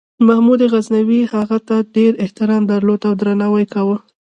محمود 0.27 0.59
غزنوي 0.71 1.21
هغه 1.33 1.57
ته 1.67 1.75
ډېر 1.95 2.11
احترام 2.23 2.63
درلود 2.71 3.01
او 3.09 3.13
درناوی 3.21 3.61
یې 3.63 3.71
کاوه. 3.73 3.97